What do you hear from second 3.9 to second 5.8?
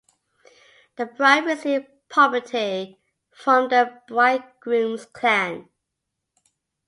bridegroom's clan.